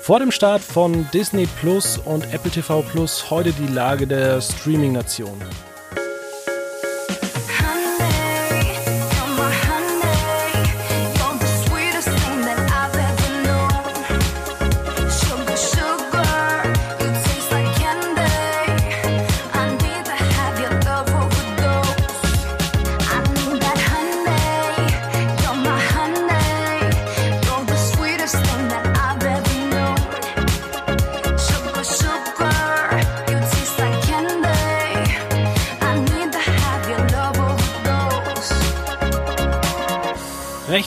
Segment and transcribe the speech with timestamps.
[0.00, 5.38] Vor dem Start von Disney Plus und Apple TV Plus heute die Lage der Streaming-Nation.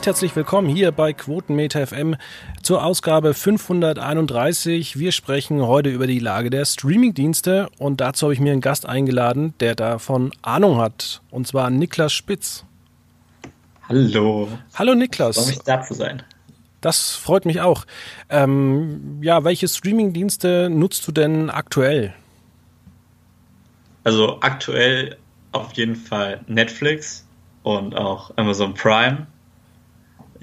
[0.04, 2.18] Recht herzlich willkommen hier bei Quotenmeter FM
[2.62, 5.00] zur Ausgabe 531.
[5.00, 8.86] Wir sprechen heute über die Lage der Streamingdienste und dazu habe ich mir einen Gast
[8.86, 12.66] eingeladen, der davon Ahnung hat, und zwar Niklas Spitz.
[13.88, 14.50] Hallo.
[14.76, 15.38] Hallo Niklas.
[15.38, 16.22] Freue mich da zu sein.
[16.82, 17.86] Das freut mich auch.
[18.28, 22.14] Ähm, ja, welche Streamingdienste nutzt du denn aktuell?
[24.04, 25.16] Also aktuell
[25.54, 27.26] auf jeden Fall Netflix
[27.64, 29.28] und auch Amazon Prime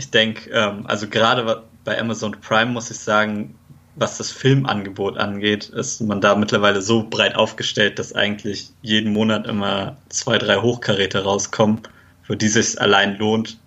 [0.01, 3.55] ich denke, ähm, also gerade bei Amazon Prime muss ich sagen,
[3.97, 9.47] was das Filmangebot angeht, ist man da mittlerweile so breit aufgestellt, dass eigentlich jeden Monat
[9.47, 11.83] immer zwei, drei Hochkaräte rauskommen,
[12.23, 13.59] für die sich allein lohnt,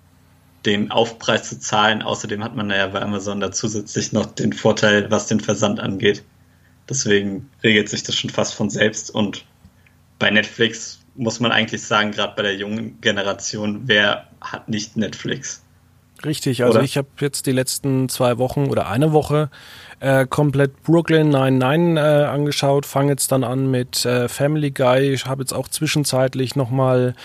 [0.66, 2.02] den Aufpreis zu zahlen.
[2.02, 6.24] Außerdem hat man ja bei Amazon da zusätzlich noch den Vorteil, was den Versand angeht.
[6.90, 9.12] Deswegen regelt sich das schon fast von selbst.
[9.12, 9.46] Und
[10.18, 15.63] bei Netflix muss man eigentlich sagen, gerade bei der jungen Generation, wer hat nicht Netflix?
[16.26, 16.86] Richtig, also oder?
[16.86, 19.50] ich habe jetzt die letzten zwei Wochen oder eine Woche
[20.00, 25.14] äh, komplett Brooklyn 99 äh, angeschaut, fange jetzt dann an mit äh, Family Guy.
[25.14, 27.16] Ich habe jetzt auch zwischenzeitlich nochmal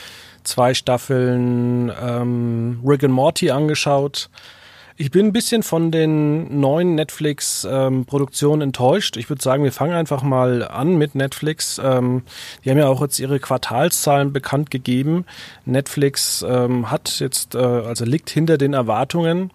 [0.44, 4.30] zwei Staffeln ähm, Rick and Morty angeschaut.
[5.00, 9.16] Ich bin ein bisschen von den neuen Netflix-Produktionen ähm, enttäuscht.
[9.16, 11.80] Ich würde sagen, wir fangen einfach mal an mit Netflix.
[11.82, 12.22] Ähm,
[12.64, 15.25] die haben ja auch jetzt ihre Quartalszahlen bekannt gegeben.
[15.64, 19.53] Netflix ähm, hat jetzt, äh, also liegt hinter den Erwartungen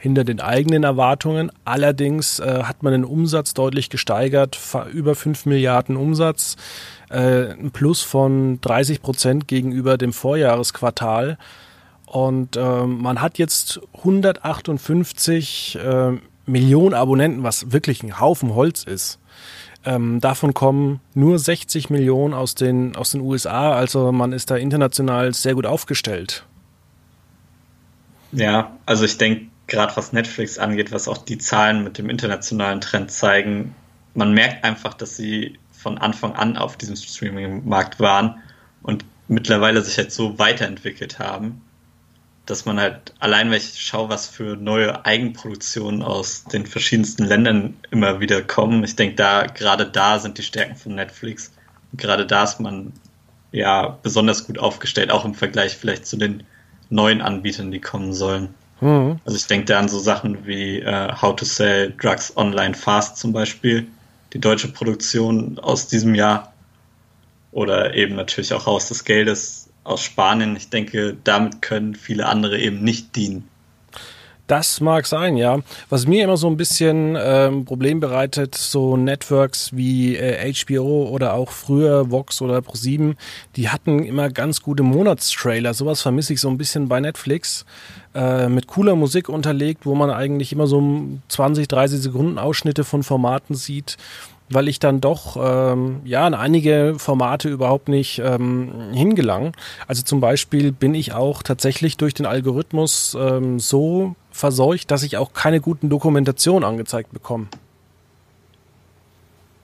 [0.00, 1.50] hinter den eigenen Erwartungen.
[1.64, 4.56] Allerdings äh, hat man den Umsatz deutlich gesteigert,
[4.92, 6.56] über 5 Milliarden Umsatz,
[7.10, 11.36] äh, ein Plus von 30 Prozent gegenüber dem Vorjahresquartal.
[12.10, 16.12] Und äh, man hat jetzt 158 äh,
[16.46, 19.18] Millionen Abonnenten, was wirklich ein Haufen Holz ist.
[19.84, 24.56] Ähm, davon kommen nur 60 Millionen aus den, aus den USA, also man ist da
[24.56, 26.44] international sehr gut aufgestellt.
[28.32, 32.80] Ja, also ich denke, gerade was Netflix angeht, was auch die Zahlen mit dem internationalen
[32.80, 33.74] Trend zeigen,
[34.14, 38.42] man merkt einfach, dass sie von Anfang an auf diesem Streaming-Markt waren
[38.82, 41.62] und mittlerweile sich halt so weiterentwickelt haben,
[42.48, 47.76] dass man halt allein, wenn ich schaue, was für neue Eigenproduktionen aus den verschiedensten Ländern
[47.90, 51.52] immer wieder kommen, ich denke, da, gerade da sind die Stärken von Netflix.
[51.92, 52.94] Und gerade da ist man
[53.52, 56.42] ja besonders gut aufgestellt, auch im Vergleich vielleicht zu den
[56.88, 58.54] neuen Anbietern, die kommen sollen.
[58.80, 59.20] Mhm.
[59.26, 63.18] Also ich denke da an so Sachen wie äh, How to Sell Drugs Online Fast
[63.18, 63.86] zum Beispiel,
[64.32, 66.54] die deutsche Produktion aus diesem Jahr
[67.52, 69.57] oder eben natürlich auch Haus des Geldes
[69.88, 70.56] aus Spanien.
[70.56, 73.48] Ich denke, damit können viele andere eben nicht dienen.
[74.48, 75.58] Das mag sein, ja.
[75.90, 81.34] Was mir immer so ein bisschen ähm, Problem bereitet, so Networks wie äh, HBO oder
[81.34, 83.14] auch früher Vox oder Pro7,
[83.56, 85.74] die hatten immer ganz gute Monatstrailer.
[85.74, 87.66] Sowas vermisse ich so ein bisschen bei Netflix.
[88.14, 90.82] Äh, mit cooler Musik unterlegt, wo man eigentlich immer so
[91.28, 93.98] 20, 30 Sekunden Ausschnitte von Formaten sieht
[94.50, 99.54] weil ich dann doch ähm, ja an einige Formate überhaupt nicht ähm, hingelang.
[99.86, 105.16] Also zum Beispiel bin ich auch tatsächlich durch den Algorithmus ähm, so verseucht, dass ich
[105.16, 107.48] auch keine guten Dokumentationen angezeigt bekomme.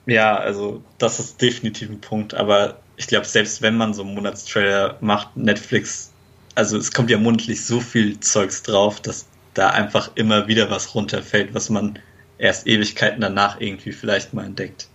[0.05, 4.13] Ja, also das ist definitiv ein Punkt, aber ich glaube, selbst wenn man so einen
[4.13, 6.11] Monatstrailer macht, Netflix,
[6.53, 9.25] also es kommt ja monatlich so viel Zeugs drauf, dass
[9.55, 11.97] da einfach immer wieder was runterfällt, was man
[12.37, 14.87] erst Ewigkeiten danach irgendwie vielleicht mal entdeckt.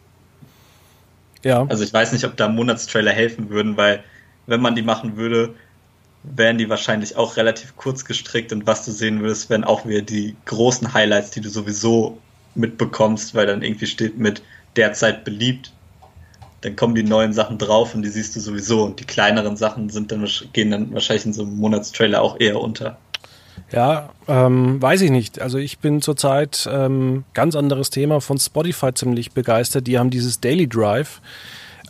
[1.42, 1.66] Ja.
[1.69, 4.04] Also ich weiß nicht, ob da Monatstrailer helfen würden, weil
[4.46, 5.54] wenn man die machen würde,
[6.22, 10.02] wären die wahrscheinlich auch relativ kurz gestrickt und was du sehen würdest, wären auch wieder
[10.02, 12.19] die großen Highlights, die du sowieso
[12.54, 14.43] mitbekommst, weil dann irgendwie steht mit
[14.76, 15.72] derzeit beliebt.
[16.60, 19.88] Dann kommen die neuen Sachen drauf und die siehst du sowieso und die kleineren Sachen
[19.88, 22.98] sind dann, gehen dann wahrscheinlich in so einem Monatstrailer auch eher unter.
[23.72, 25.40] Ja, ähm, weiß ich nicht.
[25.40, 29.87] Also ich bin zurzeit ähm, ganz anderes Thema von Spotify ziemlich begeistert.
[29.87, 31.20] Die haben dieses Daily Drive,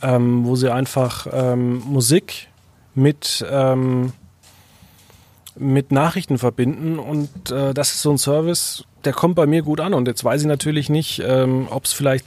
[0.03, 2.49] ähm, wo sie einfach ähm, Musik
[2.95, 4.13] mit ähm,
[5.57, 9.81] mit Nachrichten verbinden und äh, das ist so ein Service, der kommt bei mir gut
[9.81, 12.25] an und jetzt weiß ich natürlich nicht, ähm, ob es vielleicht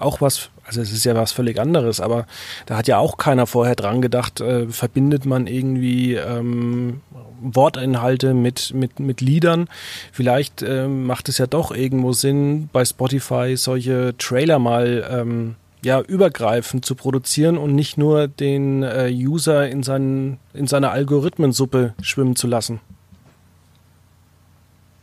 [0.00, 2.26] auch was, also es ist ja was völlig anderes, aber
[2.66, 7.02] da hat ja auch keiner vorher dran gedacht, äh, verbindet man irgendwie ähm,
[7.42, 9.68] Wortinhalte mit, mit, mit Liedern.
[10.12, 16.00] Vielleicht ähm, macht es ja doch irgendwo Sinn, bei Spotify solche Trailer mal ähm, ja,
[16.00, 22.36] übergreifend zu produzieren und nicht nur den äh, User in, seinen, in seiner Algorithmensuppe schwimmen
[22.36, 22.80] zu lassen.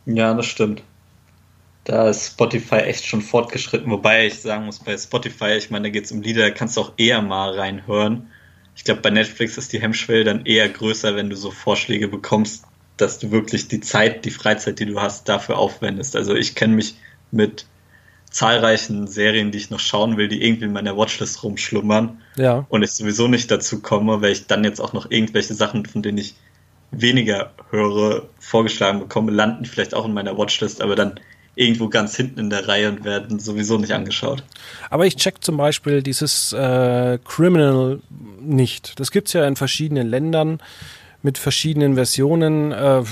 [0.06, 0.82] Ja, das stimmt.
[1.84, 5.90] Da ist Spotify echt schon fortgeschritten, wobei ich sagen muss, bei Spotify, ich meine, da
[5.90, 8.29] geht es um Lieder, da kannst du auch eher mal reinhören.
[8.80, 12.64] Ich glaube, bei Netflix ist die Hemmschwelle dann eher größer, wenn du so Vorschläge bekommst,
[12.96, 16.16] dass du wirklich die Zeit, die Freizeit, die du hast, dafür aufwendest.
[16.16, 16.94] Also ich kenne mich
[17.30, 17.66] mit
[18.30, 22.22] zahlreichen Serien, die ich noch schauen will, die irgendwie in meiner Watchlist rumschlummern.
[22.36, 22.64] Ja.
[22.70, 26.00] Und ich sowieso nicht dazu komme, weil ich dann jetzt auch noch irgendwelche Sachen, von
[26.00, 26.36] denen ich
[26.90, 31.20] weniger höre, vorgeschlagen bekomme, landen vielleicht auch in meiner Watchlist, aber dann
[31.54, 34.42] irgendwo ganz hinten in der Reihe und werden sowieso nicht angeschaut.
[34.88, 38.00] Aber ich check zum Beispiel dieses äh, Criminal
[38.40, 38.98] nicht.
[38.98, 40.60] Das gibt es ja in verschiedenen Ländern
[41.22, 42.72] mit verschiedenen Versionen.
[42.72, 43.02] Äh,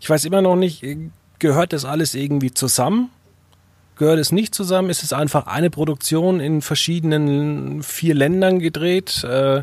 [0.00, 0.84] ich weiß immer noch nicht,
[1.38, 3.10] gehört das alles irgendwie zusammen?
[3.96, 4.90] Gehört es nicht zusammen?
[4.90, 9.24] Ist es einfach eine Produktion in verschiedenen vier Ländern gedreht?
[9.24, 9.62] Äh, äh,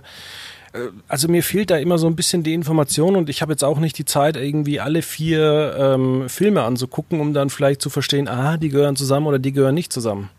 [1.08, 3.80] also mir fehlt da immer so ein bisschen die Information und ich habe jetzt auch
[3.80, 8.58] nicht die Zeit, irgendwie alle vier ähm, Filme anzugucken, um dann vielleicht zu verstehen, ah,
[8.58, 10.30] die gehören zusammen oder die gehören nicht zusammen.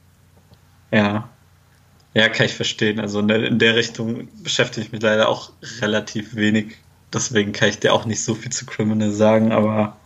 [0.93, 1.29] Ja.
[2.15, 2.99] Ja, kann ich verstehen.
[2.99, 6.77] Also in der, in der Richtung beschäftige ich mich leider auch relativ wenig.
[7.13, 9.97] Deswegen kann ich dir auch nicht so viel zu Criminal sagen, aber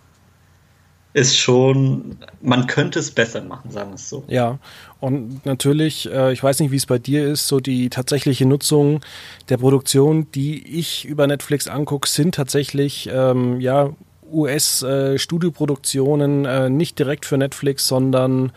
[1.13, 4.25] ist schon, man könnte es besser machen, sagen wir es so.
[4.29, 4.59] Ja,
[5.01, 9.01] und natürlich, äh, ich weiß nicht, wie es bei dir ist, so die tatsächliche Nutzung
[9.49, 13.91] der Produktion, die ich über Netflix angucke, sind tatsächlich, ähm, ja,
[14.33, 18.53] US-Studioproduktionen, äh, äh, nicht direkt für Netflix, sondern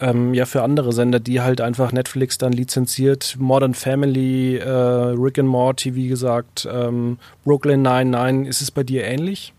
[0.00, 3.36] ähm, ja für andere Sender, die halt einfach Netflix dann lizenziert.
[3.38, 8.48] Modern Family, äh, Rick and Morty, wie gesagt, ähm, Brooklyn 99.
[8.48, 9.52] Ist es bei dir ähnlich?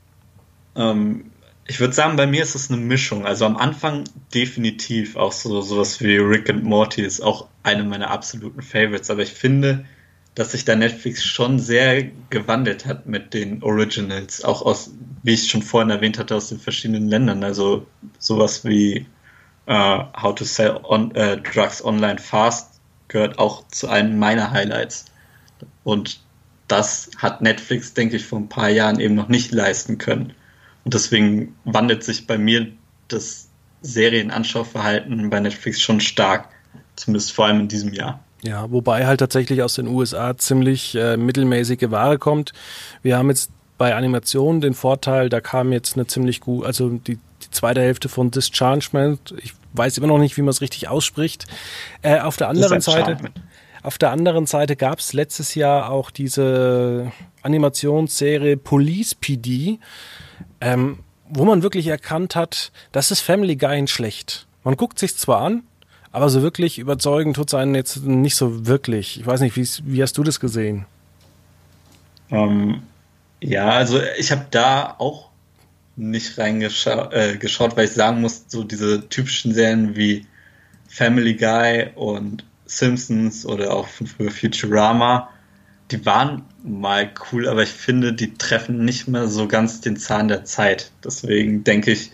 [0.75, 1.31] Ähm,
[1.67, 3.25] ich würde sagen, bei mir ist es eine Mischung.
[3.25, 4.03] Also am Anfang
[4.33, 9.09] definitiv auch so sowas wie Rick and Morty ist auch eine meiner absoluten Favorites.
[9.09, 9.85] Aber ich finde,
[10.35, 14.91] dass sich da Netflix schon sehr gewandelt hat mit den Originals, auch aus,
[15.23, 17.43] wie ich schon vorhin erwähnt hatte, aus den verschiedenen Ländern.
[17.43, 17.87] Also
[18.19, 19.07] sowas wie
[19.67, 25.05] uh, How to Sell on, uh, Drugs Online Fast gehört auch zu einem meiner Highlights.
[25.83, 26.19] Und
[26.67, 30.33] das hat Netflix, denke ich, vor ein paar Jahren eben noch nicht leisten können.
[30.85, 32.67] Und deswegen wandelt sich bei mir
[33.07, 33.49] das
[33.81, 36.49] Serienanschauverhalten bei Netflix schon stark,
[36.95, 38.23] zumindest vor allem in diesem Jahr.
[38.43, 42.53] Ja, wobei halt tatsächlich aus den USA ziemlich äh, mittelmäßige Ware kommt.
[43.01, 47.15] Wir haben jetzt bei Animationen den Vorteil, da kam jetzt eine ziemlich gut, also die,
[47.15, 49.33] die zweite Hälfte von Dischargement.
[49.41, 51.45] Ich weiß immer noch nicht, wie man es richtig ausspricht.
[52.03, 53.17] Äh, auf der anderen Seite,
[53.81, 57.11] auf der anderen Seite gab es letztes Jahr auch diese
[57.41, 59.79] Animationsserie Police PD
[60.61, 60.99] ähm,
[61.29, 64.47] wo man wirklich erkannt hat, das ist Family Guy in schlecht.
[64.63, 65.63] Man guckt sich zwar an,
[66.11, 69.19] aber so wirklich überzeugen tut es einen jetzt nicht so wirklich.
[69.19, 70.85] Ich weiß nicht, wie hast du das gesehen?
[72.31, 72.83] Ähm,
[73.41, 75.29] ja, also ich habe da auch
[75.95, 77.37] nicht reingeschaut, äh,
[77.75, 80.25] weil ich sagen muss, so diese typischen Serien wie
[80.87, 85.29] Family Guy und Simpsons oder auch Futurama,
[85.91, 90.27] die waren mal cool, aber ich finde, die treffen nicht mehr so ganz den Zahn
[90.27, 90.91] der Zeit.
[91.03, 92.11] Deswegen denke ich,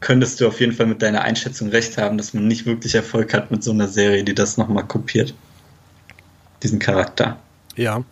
[0.00, 3.34] könntest du auf jeden Fall mit deiner Einschätzung recht haben, dass man nicht wirklich Erfolg
[3.34, 5.34] hat mit so einer Serie, die das nochmal kopiert.
[6.62, 7.38] Diesen Charakter.
[7.74, 8.04] Ja.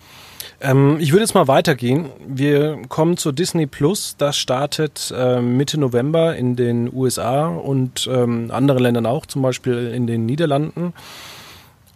[0.61, 2.06] Ähm, ich würde jetzt mal weitergehen.
[2.26, 4.16] Wir kommen zu Disney Plus.
[4.16, 9.92] Das startet äh, Mitte November in den USA und ähm, anderen Ländern auch, zum Beispiel
[9.94, 10.92] in den Niederlanden.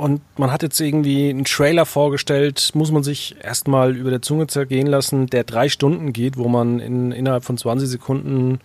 [0.00, 4.46] Und man hat jetzt irgendwie einen Trailer vorgestellt, muss man sich erstmal über der Zunge
[4.46, 8.60] zergehen lassen, der drei Stunden geht, wo man in, innerhalb von 20 Sekunden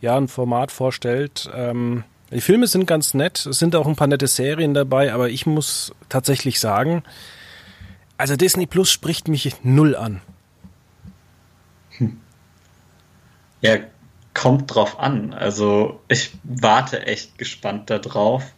[0.00, 1.50] ja ein Format vorstellt.
[1.54, 5.28] Ähm, die Filme sind ganz nett, es sind auch ein paar nette Serien dabei, aber
[5.28, 7.02] ich muss tatsächlich sagen,
[8.16, 10.22] also Disney Plus spricht mich null an.
[11.98, 12.18] Hm.
[13.60, 13.80] Ja,
[14.32, 15.34] kommt drauf an.
[15.34, 18.54] Also ich warte echt gespannt darauf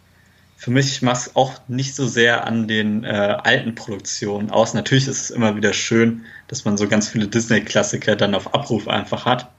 [0.62, 4.74] für mich macht es auch nicht so sehr an den äh, alten Produktionen aus.
[4.74, 8.86] Natürlich ist es immer wieder schön, dass man so ganz viele Disney-Klassiker dann auf Abruf
[8.86, 9.50] einfach hat.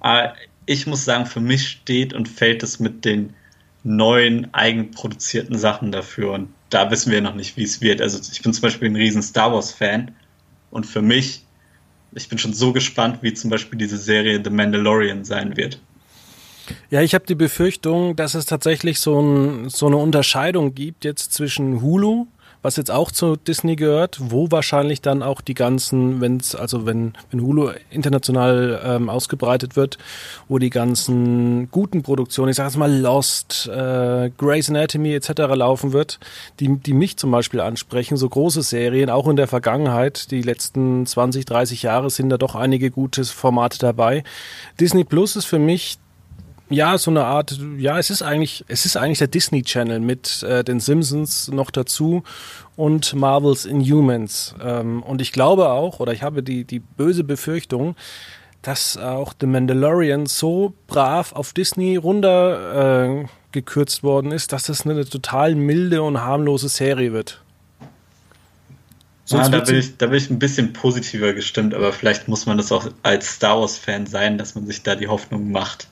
[0.00, 0.32] Aber
[0.64, 3.34] ich muss sagen, für mich steht und fällt es mit den
[3.84, 6.32] neuen eigenproduzierten Sachen dafür.
[6.32, 8.00] Und da wissen wir noch nicht, wie es wird.
[8.00, 10.10] Also ich bin zum Beispiel ein riesen Star Wars-Fan.
[10.70, 11.44] Und für mich,
[12.12, 15.82] ich bin schon so gespannt, wie zum Beispiel diese Serie The Mandalorian sein wird.
[16.90, 21.32] Ja, ich habe die Befürchtung, dass es tatsächlich so, ein, so eine Unterscheidung gibt jetzt
[21.32, 22.26] zwischen Hulu,
[22.62, 26.84] was jetzt auch zu Disney gehört, wo wahrscheinlich dann auch die ganzen, wenn es, also
[26.84, 29.96] wenn, wenn Hulu international ähm, ausgebreitet wird,
[30.48, 35.30] wo die ganzen guten Produktionen, ich sage jetzt mal Lost, äh, Grey's Anatomy etc.
[35.54, 36.20] laufen wird,
[36.58, 41.06] die, die mich zum Beispiel ansprechen, so große Serien, auch in der Vergangenheit, die letzten
[41.06, 44.22] 20, 30 Jahre sind da doch einige gute Formate dabei.
[44.78, 45.98] Disney Plus ist für mich
[46.70, 50.42] ja, so eine Art, ja, es ist eigentlich, es ist eigentlich der Disney Channel mit
[50.44, 52.22] äh, den Simpsons noch dazu
[52.76, 54.54] und Marvels Inhumans.
[54.62, 57.96] Ähm, und ich glaube auch, oder ich habe die, die böse Befürchtung,
[58.62, 64.86] dass auch The Mandalorian so brav auf Disney runter äh, gekürzt worden ist, dass das
[64.86, 67.42] eine total milde und harmlose Serie wird.
[69.26, 72.58] ja, da bin, ich, da bin ich ein bisschen positiver gestimmt, aber vielleicht muss man
[72.58, 75.88] das auch als Star Wars-Fan sein, dass man sich da die Hoffnung macht.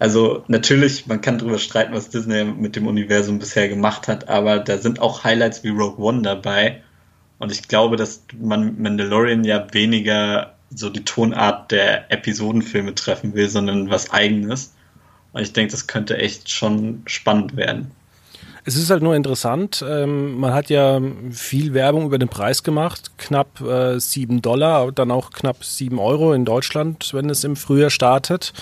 [0.00, 4.58] Also natürlich, man kann darüber streiten, was Disney mit dem Universum bisher gemacht hat, aber
[4.58, 6.82] da sind auch Highlights wie Rogue One dabei.
[7.38, 13.50] Und ich glaube, dass man Mandalorian ja weniger so die Tonart der Episodenfilme treffen will,
[13.50, 14.74] sondern was eigenes.
[15.32, 17.90] Und ich denke, das könnte echt schon spannend werden.
[18.64, 19.84] Es ist halt nur interessant.
[19.86, 23.10] Ähm, man hat ja viel Werbung über den Preis gemacht.
[23.16, 27.90] Knapp äh, 7 Dollar, dann auch knapp 7 Euro in Deutschland, wenn es im Frühjahr
[27.90, 28.52] startet.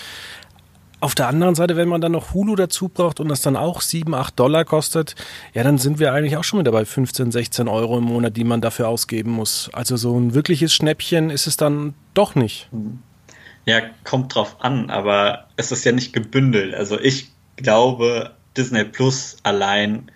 [1.01, 3.79] Auf der anderen Seite, wenn man dann noch Hulu dazu braucht und das dann auch
[3.79, 5.15] 7, 8 Dollar kostet,
[5.53, 8.43] ja, dann sind wir eigentlich auch schon wieder bei 15, 16 Euro im Monat, die
[8.43, 9.69] man dafür ausgeben muss.
[9.71, 12.69] Also so ein wirkliches Schnäppchen ist es dann doch nicht.
[13.65, 16.73] Ja, kommt drauf an, aber es ist ja nicht gebündelt.
[16.75, 20.11] Also ich glaube, Disney Plus allein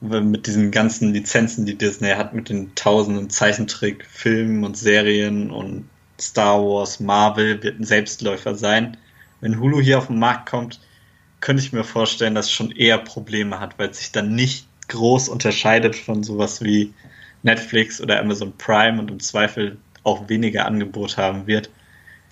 [0.00, 5.88] mit diesen ganzen Lizenzen, die Disney hat, mit den tausenden Zeichentrickfilmen und Serien und
[6.20, 8.98] Star Wars, Marvel, wird ein Selbstläufer sein
[9.40, 10.80] wenn Hulu hier auf den Markt kommt,
[11.40, 14.66] könnte ich mir vorstellen, dass es schon eher Probleme hat, weil es sich dann nicht
[14.88, 16.92] groß unterscheidet von sowas wie
[17.42, 21.70] Netflix oder Amazon Prime und im Zweifel auch weniger Angebot haben wird.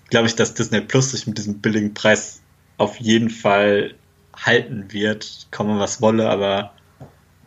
[0.09, 2.41] Glaube ich, dass Disney Plus sich mit diesem billigen Preis
[2.77, 3.95] auf jeden Fall
[4.35, 6.73] halten wird, komme was wolle, aber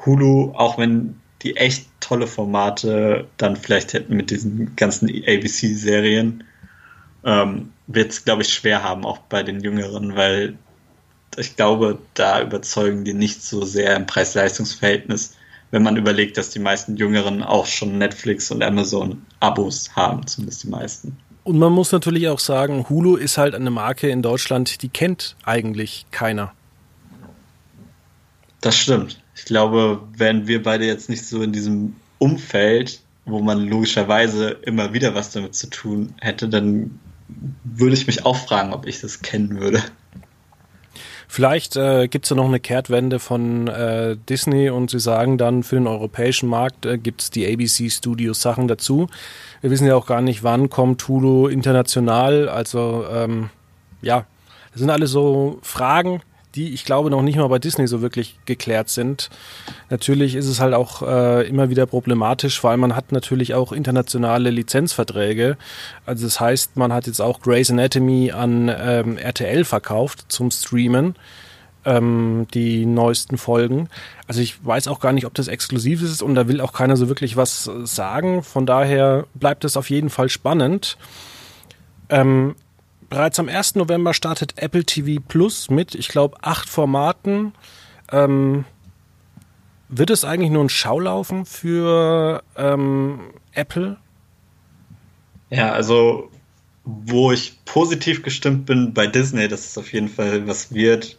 [0.05, 6.45] Hulu, auch wenn die echt tolle Formate dann vielleicht hätten mit diesen ganzen ABC-Serien,
[7.25, 10.59] ähm, wird es, glaube ich, schwer haben, auch bei den Jüngeren, weil
[11.37, 15.35] ich glaube, da überzeugen die nicht so sehr im Preis-Leistungs-Verhältnis,
[15.71, 20.65] wenn man überlegt, dass die meisten Jüngeren auch schon Netflix und Amazon Abos haben, zumindest
[20.65, 21.17] die meisten.
[21.45, 25.37] Und man muss natürlich auch sagen, Hulu ist halt eine Marke in Deutschland, die kennt
[25.45, 26.53] eigentlich keiner.
[28.61, 29.21] Das stimmt.
[29.35, 34.93] Ich glaube, wären wir beide jetzt nicht so in diesem Umfeld, wo man logischerweise immer
[34.93, 36.99] wieder was damit zu tun hätte, dann
[37.65, 39.83] würde ich mich auch fragen, ob ich das kennen würde.
[41.31, 45.63] Vielleicht äh, gibt es ja noch eine Kehrtwende von äh, Disney und sie sagen dann,
[45.63, 49.09] für den europäischen Markt äh, gibt es die ABC Studios Sachen dazu.
[49.61, 52.49] Wir wissen ja auch gar nicht, wann kommt Hulu international.
[52.49, 53.51] Also ähm,
[54.01, 54.25] ja,
[54.73, 56.23] das sind alles so Fragen,
[56.55, 59.31] die ich glaube noch nicht mal bei Disney so wirklich geklärt sind.
[59.91, 64.51] Natürlich ist es halt auch äh, immer wieder problematisch, weil man hat natürlich auch internationale
[64.51, 65.57] Lizenzverträge.
[66.07, 71.15] Also das heißt, man hat jetzt auch Grey's Anatomy an ähm, RTL verkauft zum Streamen
[71.85, 73.89] ähm, die neuesten Folgen.
[74.27, 76.97] Also ich weiß auch gar nicht, ob das exklusiv ist und da will auch keiner
[76.97, 78.43] so wirklich was sagen.
[78.43, 80.99] Von daher bleibt es auf jeden Fall spannend.
[82.11, 82.55] Ähm,
[83.09, 83.77] bereits am 1.
[83.77, 87.53] November startet Apple TV Plus mit, ich glaube, acht Formaten.
[88.11, 88.65] Ähm,
[89.89, 93.97] wird es eigentlich nur ein Schaulaufen für ähm, Apple?
[95.51, 96.31] Ja, also
[96.85, 101.19] wo ich positiv gestimmt bin bei Disney, dass es auf jeden Fall was wird,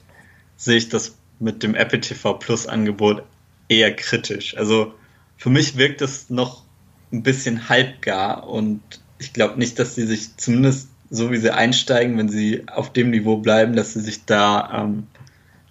[0.55, 3.23] sehe ich das mit dem Apple TV Plus Angebot
[3.67, 4.57] eher kritisch.
[4.57, 4.93] Also
[5.37, 6.63] für mich wirkt es noch
[7.11, 8.81] ein bisschen halbgar und
[9.19, 13.09] ich glaube nicht, dass sie sich zumindest so wie sie einsteigen, wenn sie auf dem
[13.09, 15.07] Niveau bleiben, dass sie sich da ähm,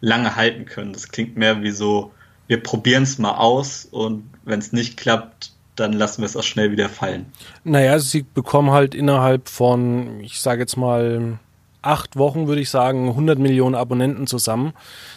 [0.00, 0.92] lange halten können.
[0.92, 2.12] Das klingt mehr wie so,
[2.47, 6.42] wir probieren es mal aus und wenn es nicht klappt, dann lassen wir es auch
[6.42, 7.26] schnell wieder fallen.
[7.62, 11.38] Naja, sie bekommen halt innerhalb von, ich sage jetzt mal,
[11.83, 14.73] acht Wochen, würde ich sagen, 100 Millionen Abonnenten zusammen.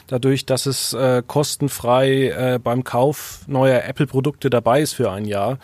[0.07, 5.57] Dadurch, dass es äh, kostenfrei äh, beim Kauf neuer Apple-Produkte dabei ist für ein Jahr.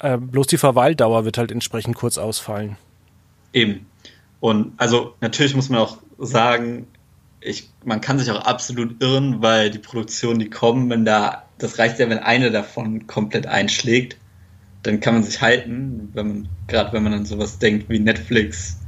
[0.00, 2.76] Äh, bloß die Verweildauer wird halt entsprechend kurz ausfallen.
[3.52, 3.86] Eben.
[4.44, 6.86] Und also natürlich muss man auch sagen,
[7.40, 11.78] ich, man kann sich auch absolut irren, weil die Produktionen, die kommen, wenn da, das
[11.78, 14.18] reicht ja, wenn eine davon komplett einschlägt,
[14.82, 18.80] dann kann man sich halten, wenn man, gerade wenn man an sowas denkt wie Netflix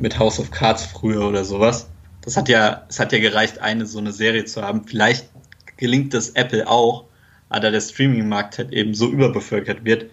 [0.00, 1.88] mit House of Cards früher oder sowas.
[2.22, 4.88] Das hat ja, es hat ja gereicht, eine so eine Serie zu haben.
[4.88, 5.30] Vielleicht
[5.76, 7.04] gelingt das Apple auch,
[7.48, 10.06] aber da der Streaming-Markt halt eben so überbevölkert wird,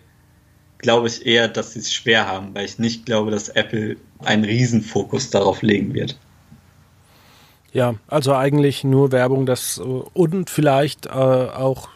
[0.77, 4.44] glaube ich eher, dass sie es schwer haben, weil ich nicht glaube, dass Apple einen
[4.44, 6.18] Riesenfokus darauf legen wird.
[7.72, 11.89] Ja, also eigentlich nur Werbung, das und vielleicht äh, auch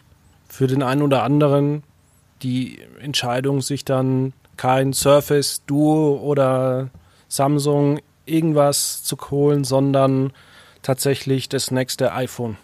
[0.48, 1.84] für den einen oder anderen
[2.42, 6.90] die Entscheidung, sich dann kein Surface Duo oder
[7.28, 10.32] Samsung irgendwas zu holen, sondern
[10.82, 12.56] tatsächlich das nächste iPhone.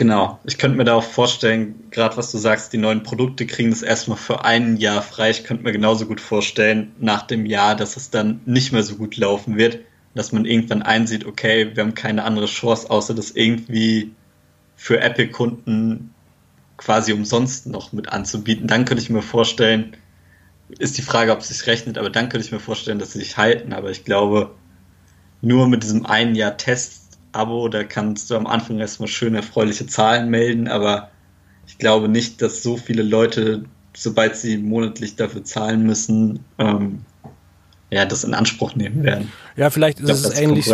[0.00, 0.40] Genau.
[0.44, 3.82] Ich könnte mir da auch vorstellen, gerade was du sagst, die neuen Produkte kriegen das
[3.82, 5.28] erstmal für ein Jahr frei.
[5.28, 8.96] Ich könnte mir genauso gut vorstellen, nach dem Jahr, dass es dann nicht mehr so
[8.96, 9.80] gut laufen wird,
[10.14, 14.12] dass man irgendwann einsieht, okay, wir haben keine andere Chance, außer das irgendwie
[14.74, 16.14] für Apple-Kunden
[16.78, 18.68] quasi umsonst noch mit anzubieten.
[18.68, 19.98] Dann könnte ich mir vorstellen,
[20.78, 23.18] ist die Frage, ob es sich rechnet, aber dann könnte ich mir vorstellen, dass sie
[23.18, 23.74] sich halten.
[23.74, 24.54] Aber ich glaube,
[25.42, 26.56] nur mit diesem einen Jahr
[27.32, 31.10] Test-Abo, da kannst du am Anfang erstmal schön erfreuliche Zahlen melden, aber
[31.66, 37.04] ich glaube nicht, dass so viele Leute, sobald sie monatlich dafür zahlen müssen, ähm,
[37.90, 39.32] ja, das in Anspruch nehmen werden.
[39.56, 40.72] Ja, vielleicht ist glaub, es ähnlich.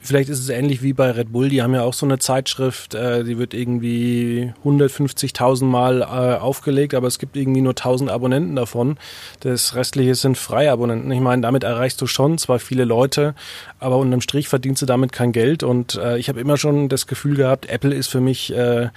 [0.00, 1.48] Vielleicht ist es ähnlich wie bei Red Bull.
[1.48, 6.04] Die haben ja auch so eine Zeitschrift, äh, die wird irgendwie 150.000 Mal äh,
[6.38, 8.98] aufgelegt, aber es gibt irgendwie nur 1000 Abonnenten davon.
[9.40, 11.10] Das restliche sind Freiabonnenten.
[11.12, 13.34] Ich meine, damit erreichst du schon zwar viele Leute,
[13.78, 15.62] aber unterm Strich verdienst du damit kein Geld.
[15.62, 18.88] Und äh, ich habe immer schon das Gefühl gehabt, Apple ist für mich äh,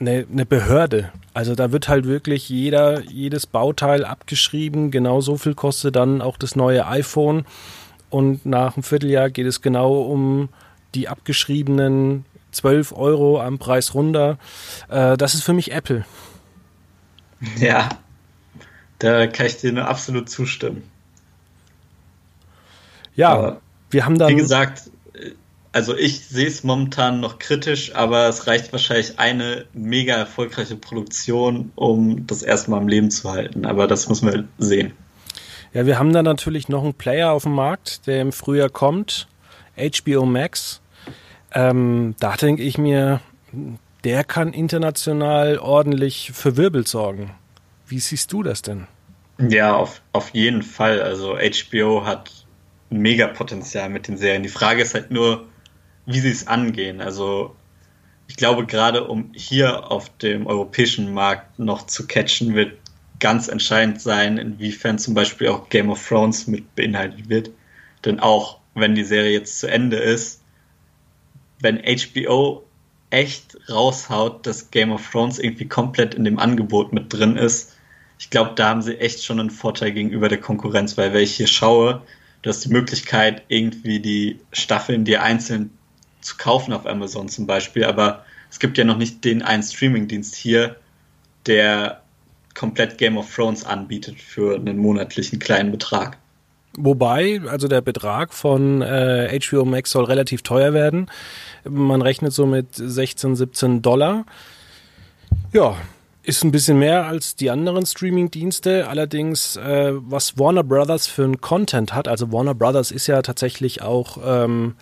[0.00, 1.12] eine, eine Behörde.
[1.32, 4.90] Also da wird halt wirklich jeder, jedes Bauteil abgeschrieben.
[4.90, 7.44] Genau so viel kostet dann auch das neue iPhone.
[8.10, 10.48] Und nach einem Vierteljahr geht es genau um
[10.94, 14.38] die abgeschriebenen 12 Euro am Preis runter.
[14.88, 16.04] Äh, das ist für mich Apple.
[17.58, 17.90] Ja,
[19.00, 20.82] da kann ich dir nur absolut zustimmen.
[23.14, 23.60] Ja, Aber
[23.90, 24.30] wir haben dann.
[24.30, 24.90] Wie gesagt,
[25.74, 31.72] also ich sehe es momentan noch kritisch, aber es reicht wahrscheinlich eine mega erfolgreiche Produktion,
[31.74, 33.66] um das erstmal im Leben zu halten.
[33.66, 34.92] Aber das müssen wir sehen.
[35.72, 39.26] Ja, wir haben da natürlich noch einen Player auf dem Markt, der im Frühjahr kommt,
[39.76, 40.80] HBO Max.
[41.52, 43.20] Ähm, da denke ich mir,
[44.04, 47.32] der kann international ordentlich für Wirbel sorgen.
[47.88, 48.86] Wie siehst du das denn?
[49.38, 51.02] Ja, auf, auf jeden Fall.
[51.02, 52.30] Also HBO hat
[52.90, 54.44] mega Potenzial mit den Serien.
[54.44, 55.48] Die Frage ist halt nur,
[56.06, 57.00] wie sie es angehen.
[57.00, 57.54] Also
[58.26, 62.72] ich glaube, gerade um hier auf dem europäischen Markt noch zu catchen, wird
[63.20, 67.50] ganz entscheidend sein, inwiefern zum Beispiel auch Game of Thrones mit beinhaltet wird.
[68.04, 70.42] Denn auch wenn die Serie jetzt zu Ende ist,
[71.60, 72.64] wenn HBO
[73.10, 77.72] echt raushaut, dass Game of Thrones irgendwie komplett in dem Angebot mit drin ist,
[78.18, 81.36] ich glaube, da haben sie echt schon einen Vorteil gegenüber der Konkurrenz, weil wenn ich
[81.36, 82.02] hier schaue,
[82.42, 85.70] du hast die Möglichkeit, irgendwie die Staffeln dir einzeln
[86.24, 90.34] zu kaufen auf Amazon zum Beispiel, aber es gibt ja noch nicht den einen Streamingdienst
[90.34, 90.76] hier,
[91.46, 92.02] der
[92.54, 96.18] komplett Game of Thrones anbietet für einen monatlichen kleinen Betrag.
[96.76, 101.08] Wobei, also der Betrag von äh, HBO Max soll relativ teuer werden.
[101.68, 104.24] Man rechnet so mit 16, 17 Dollar.
[105.52, 105.76] Ja,
[106.24, 108.88] ist ein bisschen mehr als die anderen Streaming-Dienste.
[108.88, 113.82] Allerdings, äh, was Warner Brothers für ein Content hat, also Warner Brothers ist ja tatsächlich
[113.82, 114.74] auch ähm,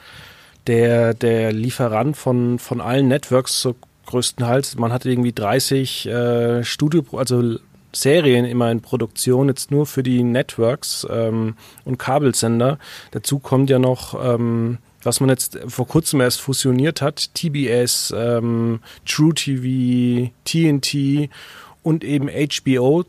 [0.66, 3.74] der, der Lieferant von, von allen Networks so
[4.06, 4.76] größtenteils.
[4.76, 7.58] Man hat irgendwie 30 äh, Studio, also
[7.92, 12.78] Serien immer in Produktion, jetzt nur für die Networks ähm, und Kabelsender.
[13.10, 18.80] Dazu kommt ja noch, ähm, was man jetzt vor kurzem erst fusioniert hat, TBS, ähm,
[19.04, 21.28] True TV, TNT
[21.82, 23.04] und eben HBO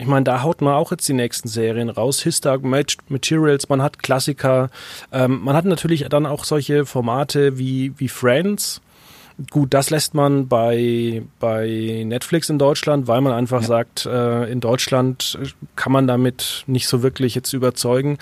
[0.00, 2.22] ich meine, da haut man auch jetzt die nächsten Serien raus.
[2.22, 4.70] Histag Materials, man hat Klassiker.
[5.12, 8.80] Ähm, man hat natürlich dann auch solche Formate wie, wie Friends.
[9.50, 13.66] Gut, das lässt man bei, bei Netflix in Deutschland, weil man einfach ja.
[13.66, 15.38] sagt, äh, in Deutschland
[15.76, 18.16] kann man damit nicht so wirklich jetzt überzeugen.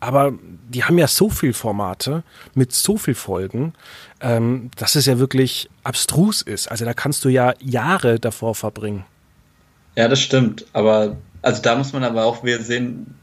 [0.00, 0.32] Aber
[0.70, 2.22] die haben ja so viel Formate
[2.54, 3.74] mit so viel Folgen,
[4.22, 6.70] ähm, dass es ja wirklich abstrus ist.
[6.70, 9.04] Also da kannst du ja Jahre davor verbringen.
[9.98, 10.64] Ja, das stimmt.
[10.74, 13.16] Aber also da muss man aber auch wieder sehen,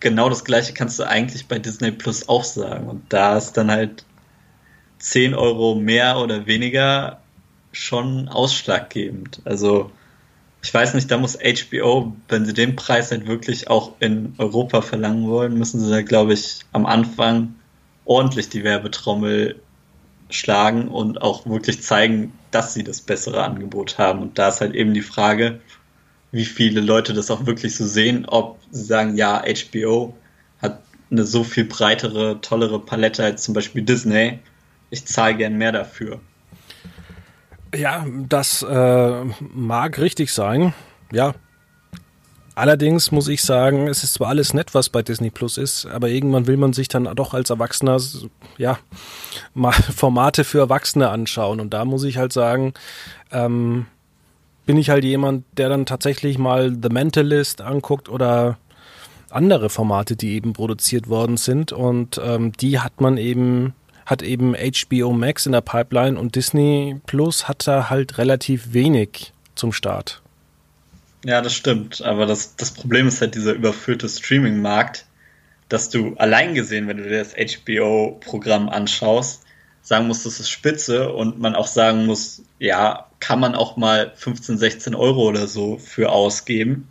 [0.00, 2.88] genau das gleiche kannst du eigentlich bei Disney Plus auch sagen.
[2.88, 4.04] Und da ist dann halt
[4.98, 7.20] 10 Euro mehr oder weniger
[7.70, 9.42] schon ausschlaggebend.
[9.44, 9.92] Also
[10.60, 14.82] ich weiß nicht, da muss HBO, wenn sie den Preis halt wirklich auch in Europa
[14.82, 17.54] verlangen wollen, müssen sie da, glaube ich, am Anfang
[18.06, 19.62] ordentlich die Werbetrommel
[20.30, 24.20] schlagen und auch wirklich zeigen, dass sie das bessere Angebot haben.
[24.20, 25.60] Und da ist halt eben die Frage,
[26.32, 30.14] wie viele Leute das auch wirklich so sehen, ob sie sagen, ja, HBO
[30.60, 34.38] hat eine so viel breitere, tollere Palette als zum Beispiel Disney.
[34.90, 36.20] Ich zahle gern mehr dafür.
[37.74, 40.72] Ja, das äh, mag richtig sein.
[41.12, 41.34] Ja.
[42.54, 46.08] Allerdings muss ich sagen, es ist zwar alles nett, was bei Disney Plus ist, aber
[46.08, 48.00] irgendwann will man sich dann doch als Erwachsener,
[48.56, 48.78] ja,
[49.54, 51.60] mal Formate für Erwachsene anschauen.
[51.60, 52.74] Und da muss ich halt sagen,
[53.30, 53.86] ähm,
[54.68, 58.58] bin ich halt jemand, der dann tatsächlich mal The Mentalist anguckt oder
[59.30, 61.72] andere Formate, die eben produziert worden sind.
[61.72, 63.72] Und ähm, die hat man eben
[64.04, 69.32] hat eben HBO Max in der Pipeline und Disney Plus hat da halt relativ wenig
[69.54, 70.20] zum Start.
[71.24, 72.02] Ja, das stimmt.
[72.02, 75.06] Aber das, das Problem ist halt dieser überfüllte Streaming-Markt,
[75.70, 79.44] dass du allein gesehen, wenn du dir das HBO-Programm anschaust,
[79.88, 84.12] sagen musst, das ist spitze und man auch sagen muss, ja, kann man auch mal
[84.14, 86.88] 15, 16 Euro oder so für ausgeben.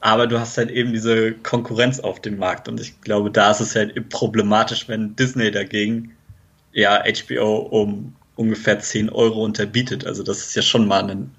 [0.00, 3.60] Aber du hast halt eben diese Konkurrenz auf dem Markt und ich glaube, da ist
[3.60, 6.12] es halt problematisch, wenn Disney dagegen
[6.74, 10.06] ja HBO um ungefähr 10 Euro unterbietet.
[10.06, 11.34] Also das ist ja schon mal ein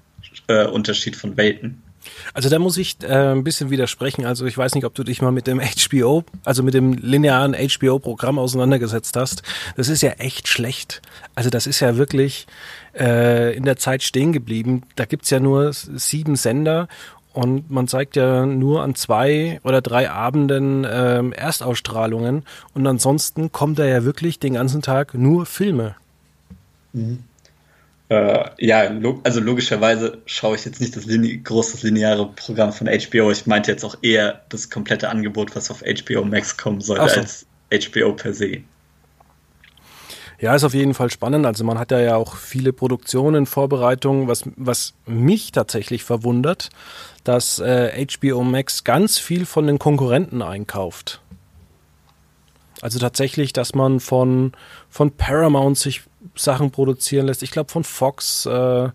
[0.48, 1.80] äh, Unterschied von Welten.
[2.34, 4.24] Also da muss ich äh, ein bisschen widersprechen.
[4.24, 7.54] Also ich weiß nicht, ob du dich mal mit dem HBO, also mit dem linearen
[7.54, 9.42] HBO-Programm auseinandergesetzt hast.
[9.76, 11.02] Das ist ja echt schlecht.
[11.34, 12.46] Also das ist ja wirklich
[12.98, 14.82] äh, in der Zeit stehen geblieben.
[14.96, 16.88] Da gibt's ja nur sieben Sender
[17.32, 23.78] und man zeigt ja nur an zwei oder drei Abenden ähm, Erstausstrahlungen und ansonsten kommt
[23.78, 25.96] da ja wirklich den ganzen Tag nur Filme.
[26.94, 27.24] Mhm.
[28.08, 28.88] Äh, ja,
[29.24, 33.32] also logischerweise schaue ich jetzt nicht das line große lineare Programm von HBO.
[33.32, 37.20] Ich meinte jetzt auch eher das komplette Angebot, was auf HBO Max kommen sollte, so.
[37.20, 38.62] als HBO per se.
[40.38, 41.46] Ja, ist auf jeden Fall spannend.
[41.46, 46.68] Also man hat ja auch viele Produktionen in Vorbereitung, was, was mich tatsächlich verwundert,
[47.24, 51.22] dass äh, HBO Max ganz viel von den Konkurrenten einkauft.
[52.82, 54.52] Also tatsächlich, dass man von,
[54.90, 56.02] von Paramount sich
[56.34, 57.42] Sachen produzieren lässt.
[57.42, 58.90] Ich glaube von Fox, äh,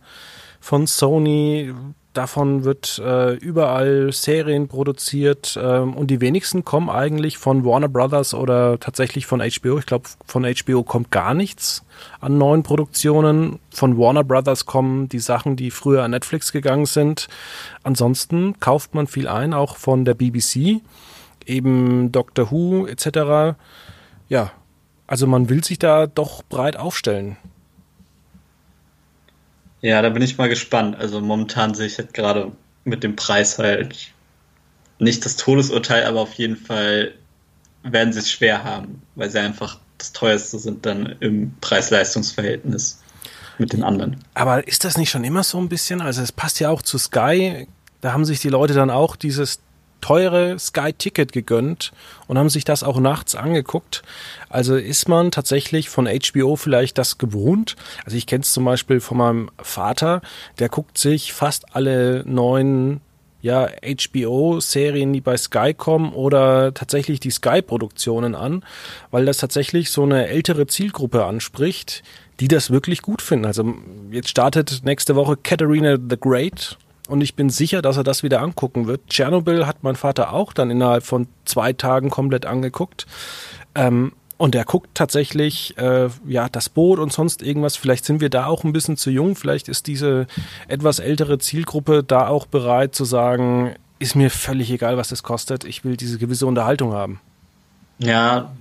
[0.60, 1.74] von Sony,
[2.13, 8.34] davon wird äh, überall Serien produziert ähm, und die wenigsten kommen eigentlich von Warner Brothers
[8.34, 9.78] oder tatsächlich von HBO.
[9.80, 11.84] Ich glaube, von HBO kommt gar nichts
[12.20, 13.60] an neuen Produktionen.
[13.70, 17.28] Von Warner Brothers kommen die Sachen, die früher an Netflix gegangen sind.
[17.84, 20.82] Ansonsten kauft man viel ein, auch von der BBC,
[21.47, 23.58] eben Doctor Who etc.
[24.30, 24.51] Ja,
[25.08, 27.38] also man will sich da doch breit aufstellen.
[29.82, 30.95] Ja, da bin ich mal gespannt.
[30.97, 32.51] Also momentan sehe ich jetzt gerade
[32.84, 34.13] mit dem Preis halt
[34.99, 37.13] nicht das Todesurteil, aber auf jeden Fall
[37.84, 43.01] werden sie es schwer haben, weil sie einfach das teuerste sind dann im Preis-Leistungs-Verhältnis
[43.58, 44.23] mit den anderen.
[44.34, 46.01] Aber ist das nicht schon immer so ein bisschen?
[46.01, 47.67] Also es passt ja auch zu Sky.
[48.01, 49.60] Da haben sich die Leute dann auch dieses
[50.02, 51.92] teure Sky-Ticket gegönnt
[52.28, 54.04] und haben sich das auch nachts angeguckt.
[54.50, 57.76] Also ist man tatsächlich von HBO vielleicht das gewohnt.
[58.06, 60.22] Also ich kenne es zum Beispiel von meinem Vater,
[60.60, 63.02] der guckt sich fast alle neuen
[63.42, 68.64] ja, HBO-Serien, die bei Sky kommen oder tatsächlich die Sky-Produktionen an,
[69.10, 72.04] weil das tatsächlich so eine ältere Zielgruppe anspricht,
[72.40, 73.46] die das wirklich gut finden.
[73.46, 73.74] Also
[74.12, 76.78] jetzt startet nächste Woche Katharina the Great
[77.12, 79.02] und ich bin sicher, dass er das wieder angucken wird.
[79.08, 83.06] Tschernobyl hat mein Vater auch dann innerhalb von zwei Tagen komplett angeguckt.
[83.76, 87.76] Ähm, und er guckt tatsächlich, äh, ja, das Boot und sonst irgendwas.
[87.76, 89.36] Vielleicht sind wir da auch ein bisschen zu jung.
[89.36, 90.26] Vielleicht ist diese
[90.69, 95.65] etwas ältere Zielgruppe da auch bereit zu sagen, ist mir völlig egal, was das kostet.
[95.65, 97.19] Ich will diese gewisse Unterhaltung haben.
[98.00, 98.54] Ja,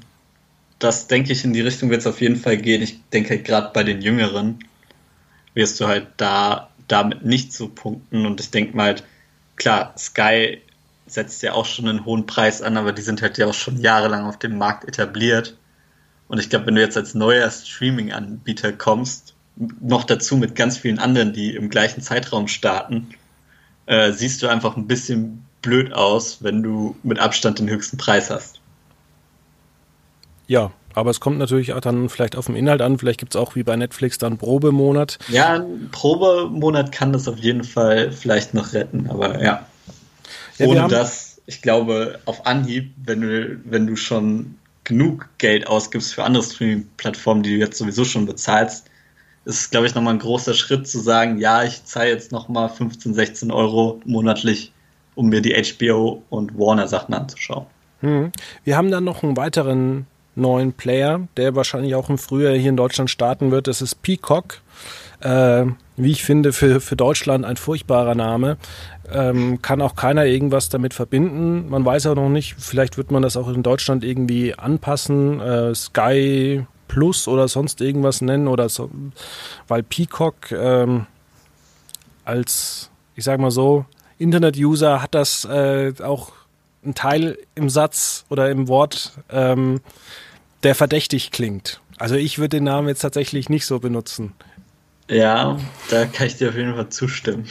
[0.80, 2.82] das denke ich, in die Richtung wird es auf jeden Fall gehen.
[2.82, 4.58] Ich denke, gerade bei den Jüngeren
[5.54, 8.26] wirst du halt da damit nicht zu punkten.
[8.26, 8.96] Und ich denke mal,
[9.56, 10.60] klar, Sky
[11.06, 13.80] setzt ja auch schon einen hohen Preis an, aber die sind halt ja auch schon
[13.80, 15.56] jahrelang auf dem Markt etabliert.
[16.28, 19.34] Und ich glaube, wenn du jetzt als neuer Streaming-Anbieter kommst,
[19.80, 23.08] noch dazu mit ganz vielen anderen, die im gleichen Zeitraum starten,
[23.86, 28.30] äh, siehst du einfach ein bisschen blöd aus, wenn du mit Abstand den höchsten Preis
[28.30, 28.60] hast.
[30.46, 32.98] Ja, aber es kommt natürlich auch dann vielleicht auf den Inhalt an.
[32.98, 35.18] Vielleicht gibt es auch wie bei Netflix dann Probemonat.
[35.28, 39.66] Ja, ein Probemonat kann das auf jeden Fall vielleicht noch retten, aber ja.
[40.58, 46.14] ja Ohne das, ich glaube, auf Anhieb, wenn du, wenn du schon genug Geld ausgibst
[46.14, 48.86] für andere Streaming-Plattformen, die du jetzt sowieso schon bezahlst,
[49.44, 52.68] ist es, glaube ich, nochmal ein großer Schritt zu sagen, ja, ich zahle jetzt nochmal
[52.68, 54.72] 15, 16 Euro monatlich,
[55.14, 57.66] um mir die HBO und Warner Sachen anzuschauen.
[58.00, 58.32] Hm.
[58.64, 62.76] Wir haben dann noch einen weiteren neuen Player, der wahrscheinlich auch im Frühjahr hier in
[62.76, 63.66] Deutschland starten wird.
[63.66, 64.60] Das ist Peacock.
[65.20, 65.66] Äh,
[65.96, 68.56] wie ich finde, für, für Deutschland ein furchtbarer Name.
[69.12, 71.68] Ähm, kann auch keiner irgendwas damit verbinden.
[71.68, 75.40] Man weiß auch noch nicht, vielleicht wird man das auch in Deutschland irgendwie anpassen.
[75.40, 78.90] Äh, Sky Plus oder sonst irgendwas nennen oder so,
[79.68, 81.06] weil Peacock ähm,
[82.24, 83.84] als, ich sag mal so,
[84.18, 86.32] Internet-User hat das äh, auch
[86.84, 89.80] ein Teil im Satz oder im Wort, ähm,
[90.62, 91.80] der verdächtig klingt.
[91.98, 94.32] Also ich würde den Namen jetzt tatsächlich nicht so benutzen.
[95.08, 95.58] Ja,
[95.90, 97.46] da kann ich dir auf jeden Fall zustimmen.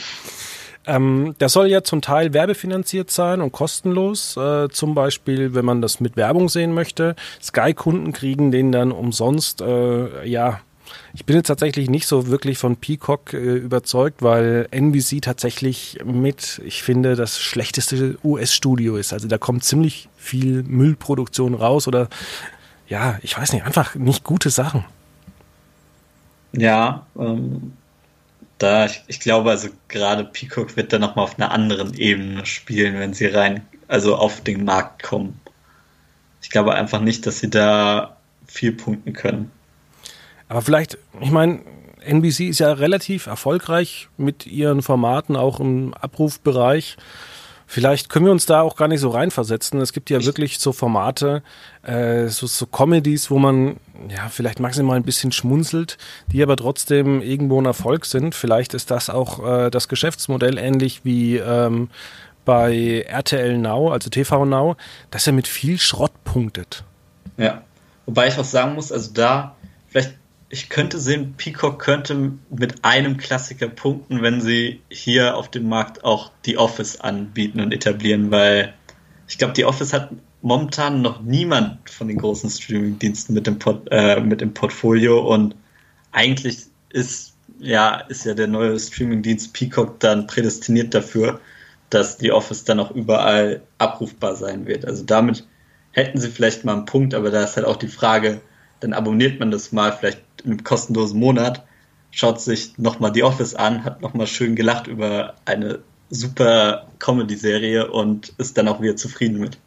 [0.87, 4.37] Ähm, der soll ja zum Teil werbefinanziert sein und kostenlos.
[4.37, 7.15] Äh, zum Beispiel, wenn man das mit Werbung sehen möchte.
[7.41, 9.61] Sky-Kunden kriegen den dann umsonst.
[9.61, 10.61] Äh, ja,
[11.13, 16.61] ich bin jetzt tatsächlich nicht so wirklich von Peacock äh, überzeugt, weil NBC tatsächlich mit,
[16.65, 19.13] ich finde, das schlechteste US-Studio ist.
[19.13, 22.09] Also da kommt ziemlich viel Müllproduktion raus oder
[22.87, 24.83] ja, ich weiß nicht, einfach nicht gute Sachen.
[26.51, 27.73] Ja, ähm,
[28.57, 32.99] da, ich, ich glaube, also gerade Peacock wird da nochmal auf einer anderen Ebene spielen,
[32.99, 35.39] wenn sie rein, also auf den Markt kommen.
[36.41, 39.51] Ich glaube einfach nicht, dass sie da viel punkten können.
[40.49, 41.61] Aber vielleicht, ich meine,
[42.01, 46.97] NBC ist ja relativ erfolgreich mit ihren Formaten, auch im Abrufbereich.
[47.67, 49.79] Vielleicht können wir uns da auch gar nicht so reinversetzen.
[49.79, 51.43] Es gibt ja wirklich so Formate,
[51.83, 53.77] äh, so, so Comedies, wo man
[54.09, 55.99] ja vielleicht maximal ein bisschen schmunzelt,
[56.31, 58.33] die aber trotzdem irgendwo ein Erfolg sind.
[58.33, 61.91] Vielleicht ist das auch äh, das Geschäftsmodell ähnlich wie ähm,
[62.43, 64.75] bei RTL Now, also TV Now,
[65.11, 66.83] dass er mit viel Schrott punktet.
[67.37, 67.61] Ja,
[68.07, 69.55] wobei ich auch sagen muss, also da
[69.89, 70.18] vielleicht
[70.49, 76.03] ich könnte sehen, Peacock könnte mit einem Klassiker punkten, wenn sie hier auf dem Markt
[76.03, 78.73] auch The Office anbieten und etablieren, weil
[79.27, 80.09] ich glaube, The Office hat
[80.41, 83.47] momentan noch niemand von den großen Streaming-Diensten mit,
[83.91, 85.55] äh, mit dem Portfolio und
[86.11, 91.39] eigentlich ist ja, ist ja der neue Streaming-Dienst Peacock dann prädestiniert dafür,
[91.89, 94.85] dass The Office dann auch überall abrufbar sein wird.
[94.85, 95.45] Also damit
[95.91, 98.41] hätten sie vielleicht mal einen Punkt, aber da ist halt auch die Frage,
[98.79, 101.65] dann abonniert man das mal vielleicht einem kostenlosen Monat,
[102.11, 108.33] schaut sich nochmal The Office an, hat nochmal schön gelacht über eine super Comedy-Serie und
[108.37, 109.59] ist dann auch wieder zufrieden mit.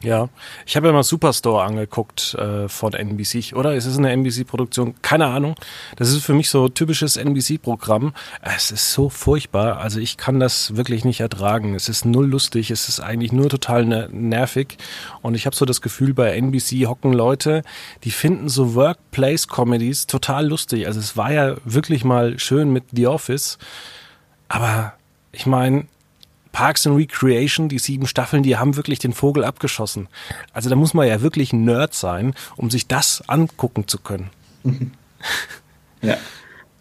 [0.00, 0.28] Ja,
[0.64, 3.74] ich habe ja mal Superstore angeguckt äh, von NBC, oder?
[3.74, 4.94] Ist es eine NBC-Produktion?
[5.02, 5.56] Keine Ahnung.
[5.96, 8.14] Das ist für mich so typisches NBC-Programm.
[8.40, 9.78] Es ist so furchtbar.
[9.78, 11.74] Also ich kann das wirklich nicht ertragen.
[11.74, 12.70] Es ist null lustig.
[12.70, 14.78] Es ist eigentlich nur total ne nervig.
[15.20, 17.64] Und ich habe so das Gefühl, bei NBC hocken Leute,
[18.04, 20.86] die finden so Workplace-Comedies total lustig.
[20.86, 23.58] Also es war ja wirklich mal schön mit The Office.
[24.46, 24.92] Aber
[25.32, 25.86] ich meine,
[26.58, 30.08] Parks and Recreation, die sieben Staffeln, die haben wirklich den Vogel abgeschossen.
[30.52, 34.30] Also da muss man ja wirklich ein Nerd sein, um sich das angucken zu können.
[36.00, 36.16] Ja.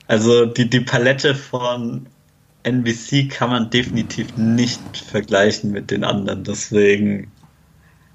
[0.08, 2.06] Also die, die Palette von
[2.62, 6.44] NBC kann man definitiv nicht vergleichen mit den anderen.
[6.44, 7.32] Deswegen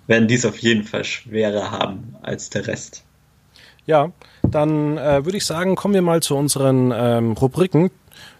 [0.07, 3.03] werden die es auf jeden Fall schwerer haben als der Rest.
[3.85, 4.13] Ja,
[4.49, 7.91] dann äh, würde ich sagen, kommen wir mal zu unseren ähm, Rubriken.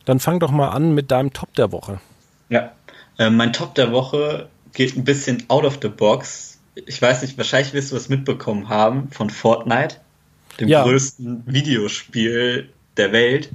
[0.05, 2.01] Dann fang doch mal an mit deinem Top der Woche.
[2.49, 2.71] Ja,
[3.19, 6.61] äh, mein Top der Woche geht ein bisschen out of the box.
[6.75, 9.97] Ich weiß nicht, wahrscheinlich wirst du es mitbekommen haben von Fortnite,
[10.59, 10.83] dem ja.
[10.83, 13.51] größten Videospiel der Welt.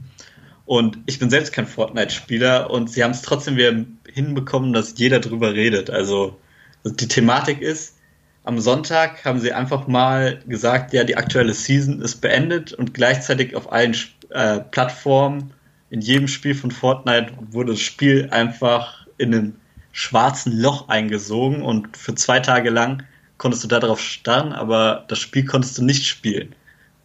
[0.65, 5.19] Und ich bin selbst kein Fortnite-Spieler und sie haben es trotzdem wieder hinbekommen, dass jeder
[5.19, 5.89] drüber redet.
[5.89, 6.37] Also
[6.83, 7.95] die Thematik ist,
[8.43, 13.55] am Sonntag haben sie einfach mal gesagt, ja, die aktuelle Season ist beendet und gleichzeitig
[13.55, 13.95] auf allen
[14.29, 15.53] äh, Plattformen,
[15.89, 19.55] in jedem Spiel von Fortnite wurde das Spiel einfach in einem
[19.91, 23.03] schwarzen Loch eingesogen und für zwei Tage lang
[23.37, 26.55] konntest du darauf starren, aber das Spiel konntest du nicht spielen.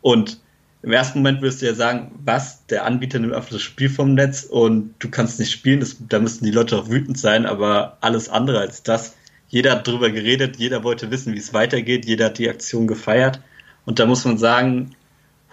[0.01, 0.41] Und
[0.83, 4.15] im ersten Moment wirst du ja sagen, was, der Anbieter nimmt einfach das Spiel vom
[4.15, 7.99] Netz und du kannst nicht spielen, das, da müssten die Leute auch wütend sein, aber
[8.01, 9.15] alles andere als das.
[9.49, 13.41] Jeder hat drüber geredet, jeder wollte wissen, wie es weitergeht, jeder hat die Aktion gefeiert.
[13.85, 14.97] Und da muss man sagen,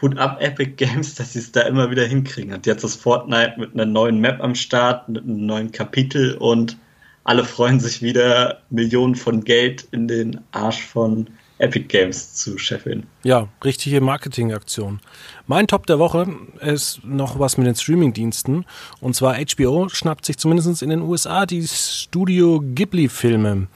[0.01, 2.53] Hut ab Epic Games, dass sie es da immer wieder hinkriegen.
[2.53, 6.77] Und jetzt ist Fortnite mit einer neuen Map am Start, mit einem neuen Kapitel und
[7.23, 11.27] alle freuen sich wieder, Millionen von Geld in den Arsch von
[11.59, 13.05] Epic Games zu scheffeln.
[13.23, 14.99] Ja, richtige Marketingaktion.
[15.45, 16.27] Mein Top der Woche
[16.61, 18.65] ist noch was mit den Streamingdiensten.
[19.01, 23.67] Und zwar HBO schnappt sich zumindest in den USA die Studio Ghibli-Filme.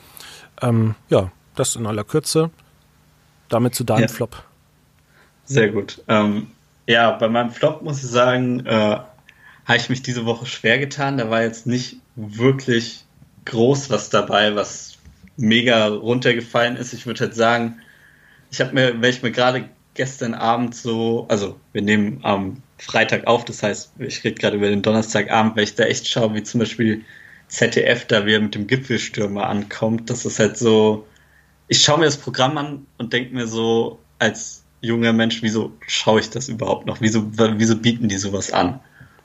[0.61, 2.49] Ähm, ja, das in aller Kürze.
[3.49, 4.07] Damit zu deinem ja.
[4.07, 4.43] Flop.
[5.53, 6.01] Sehr gut.
[6.07, 6.47] Ähm,
[6.87, 8.71] ja, bei meinem Flop muss ich sagen, äh,
[9.65, 11.17] habe ich mich diese Woche schwer getan.
[11.17, 13.05] Da war jetzt nicht wirklich
[13.45, 14.97] groß was dabei, was
[15.37, 16.93] mega runtergefallen ist.
[16.93, 17.79] Ich würde halt sagen,
[18.51, 23.27] ich habe mir, wenn ich mir gerade gestern Abend so, also wir nehmen am Freitag
[23.27, 26.41] auf, das heißt, ich rede gerade über den Donnerstagabend, weil ich da echt schaue, wie
[26.41, 27.05] zum Beispiel
[27.47, 30.09] ZDF da wieder mit dem Gipfelstürmer ankommt.
[30.09, 31.05] Das ist halt so,
[31.67, 36.19] ich schaue mir das Programm an und denke mir so, als junger Mensch, wieso schaue
[36.19, 37.01] ich das überhaupt noch?
[37.01, 38.79] Wieso, wieso bieten die sowas an?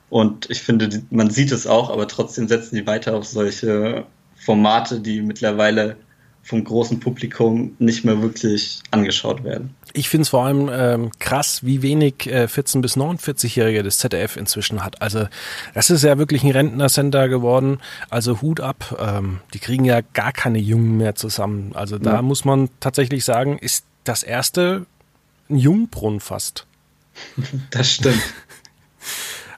[0.09, 5.01] Und ich finde, man sieht es auch, aber trotzdem setzen die weiter auf solche Formate,
[5.01, 5.97] die mittlerweile
[6.41, 9.75] vom großen Publikum nicht mehr wirklich angeschaut werden.
[9.93, 14.37] Ich finde es vor allem ähm, krass, wie wenig äh, 14- bis 49-Jährige das ZDF
[14.37, 15.01] inzwischen hat.
[15.01, 15.27] Also
[15.75, 17.79] das ist ja wirklich ein Rentner-Center geworden.
[18.09, 21.71] Also Hut ab, ähm, die kriegen ja gar keine Jungen mehr zusammen.
[21.75, 22.21] Also da ja.
[22.21, 24.85] muss man tatsächlich sagen, ist das erste
[25.49, 26.65] ein Jungbrunnen fast.
[27.71, 28.21] Das stimmt.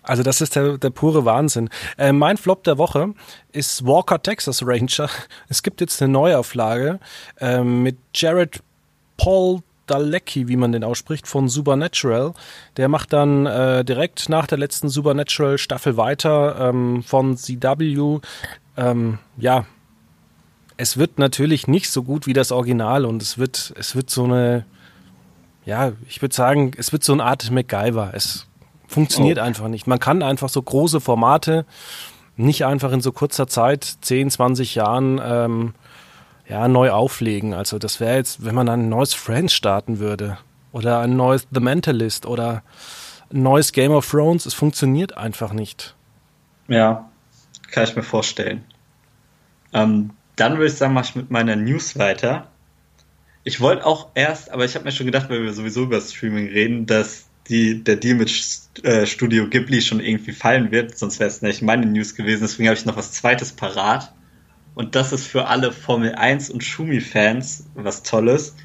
[0.04, 1.70] Also das ist der, der pure Wahnsinn.
[1.98, 3.14] Äh, mein Flop der Woche
[3.52, 5.10] ist Walker Texas Ranger.
[5.48, 7.00] Es gibt jetzt eine Neuauflage
[7.40, 8.64] äh, mit Jared
[9.18, 12.34] Paul Dalecki, wie man den ausspricht, von Supernatural.
[12.78, 18.20] Der macht dann äh, direkt nach der letzten Supernatural Staffel weiter ähm, von CW.
[18.78, 19.66] Ähm, ja,
[20.78, 24.24] es wird natürlich nicht so gut wie das Original und es wird, es wird so
[24.24, 24.66] eine,
[25.66, 28.12] ja, ich würde sagen, es wird so eine Art MacGyver.
[28.14, 28.48] Es
[28.88, 29.42] funktioniert oh.
[29.42, 29.88] einfach nicht.
[29.88, 31.66] Man kann einfach so große Formate
[32.38, 35.74] nicht einfach in so kurzer Zeit, 10, 20 Jahren, ähm,
[36.48, 37.54] ja, neu auflegen.
[37.54, 40.38] Also das wäre jetzt, wenn man ein neues Friends starten würde
[40.72, 42.64] oder ein neues The Mentalist oder
[43.32, 45.96] ein neues Game of Thrones, es funktioniert einfach nicht.
[46.68, 47.10] Ja,
[47.70, 48.64] kann ich mir vorstellen.
[49.74, 52.48] Ähm, dann würde ich sagen, mache ich mit meiner News weiter.
[53.44, 56.48] Ich wollte auch erst, aber ich habe mir schon gedacht, weil wir sowieso über Streaming
[56.48, 58.32] reden, dass die, der Deal mit
[58.84, 62.42] äh, Studio Ghibli schon irgendwie fallen wird, sonst wäre es nicht meine News gewesen.
[62.42, 64.14] Deswegen habe ich noch was Zweites parat.
[64.76, 68.56] Und das ist für alle Formel 1 und Schumi-Fans was Tolles.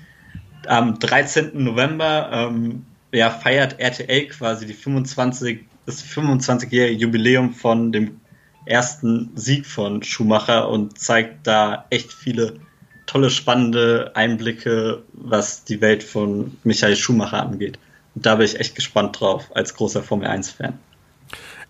[0.66, 1.50] Am 13.
[1.64, 8.20] November ähm, ja, feiert RTL quasi die 25, das 25-jährige Jubiläum von dem
[8.66, 12.60] ersten Sieg von Schumacher und zeigt da echt viele
[13.06, 17.78] tolle, spannende Einblicke, was die Welt von Michael Schumacher angeht.
[18.14, 20.78] Und da bin ich echt gespannt drauf, als großer Formel 1-Fan.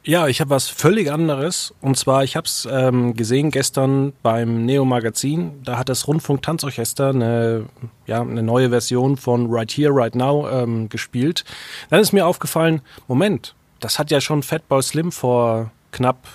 [0.07, 1.75] Ja, ich habe was völlig anderes.
[1.81, 5.61] Und zwar, ich habe es ähm, gesehen gestern beim Neo Magazin.
[5.65, 7.65] Da hat das Rundfunk Tanzorchester eine,
[8.07, 11.45] ja, eine neue Version von Right Here, Right Now ähm, gespielt.
[11.91, 16.29] Dann ist mir aufgefallen, Moment, das hat ja schon Fatboy Slim vor knapp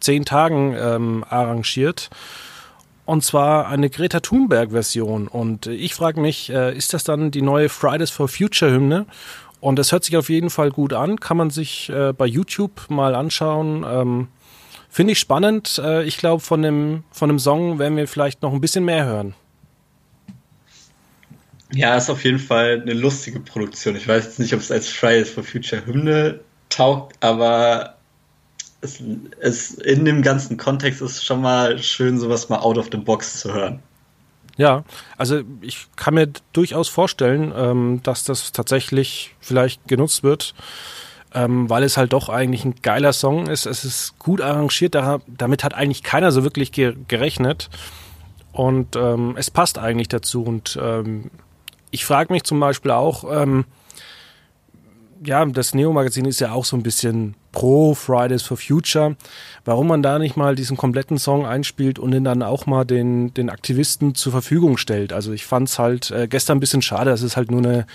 [0.00, 2.10] zehn Tagen ähm, arrangiert.
[3.06, 5.28] Und zwar eine Greta Thunberg-Version.
[5.28, 9.06] Und ich frage mich, äh, ist das dann die neue Fridays for Future-Hymne?
[9.60, 12.88] Und es hört sich auf jeden Fall gut an, kann man sich äh, bei YouTube
[12.88, 13.84] mal anschauen.
[13.88, 14.28] Ähm,
[14.90, 15.80] Finde ich spannend.
[15.82, 19.04] Äh, ich glaube, von dem, von dem Song werden wir vielleicht noch ein bisschen mehr
[19.04, 19.34] hören.
[21.72, 23.96] Ja, ist auf jeden Fall eine lustige Produktion.
[23.96, 27.93] Ich weiß jetzt nicht, ob es als Fridays for Future Hymne taugt, aber
[28.84, 29.02] es,
[29.40, 33.40] es in dem ganzen Kontext ist schon mal schön, sowas mal out of the box
[33.40, 33.82] zu hören.
[34.56, 34.84] Ja,
[35.16, 40.54] also ich kann mir durchaus vorstellen, ähm, dass das tatsächlich vielleicht genutzt wird,
[41.32, 43.66] ähm, weil es halt doch eigentlich ein geiler Song ist.
[43.66, 47.68] Es ist gut arrangiert, da, damit hat eigentlich keiner so wirklich ge gerechnet.
[48.52, 50.44] Und ähm, es passt eigentlich dazu.
[50.44, 51.32] Und ähm,
[51.90, 53.64] ich frage mich zum Beispiel auch, ähm,
[55.24, 59.16] ja, das Neo-Magazin ist ja auch so ein bisschen pro Fridays for Future.
[59.64, 63.32] Warum man da nicht mal diesen kompletten Song einspielt und ihn dann auch mal den,
[63.32, 65.12] den Aktivisten zur Verfügung stellt.
[65.12, 67.86] Also ich fand es halt äh, gestern ein bisschen schade, dass es halt nur eine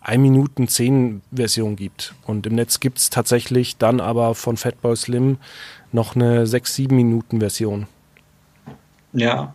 [0.00, 2.14] 1 Minuten 10 Version gibt.
[2.24, 5.38] Und im Netz gibt es tatsächlich dann aber von Fatboy Slim
[5.92, 7.86] noch eine 6-7 Minuten Version.
[9.12, 9.54] Ja.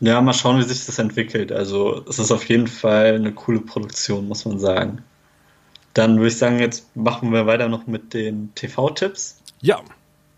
[0.00, 1.50] Ja, mal schauen, wie sich das entwickelt.
[1.50, 5.02] Also es ist auf jeden Fall eine coole Produktion, muss man sagen.
[5.94, 9.40] Dann würde ich sagen, jetzt machen wir weiter noch mit den TV-Tipps.
[9.62, 9.80] Ja.